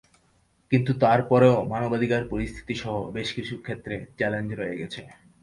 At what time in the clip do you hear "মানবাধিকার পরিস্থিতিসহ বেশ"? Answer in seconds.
1.71-3.29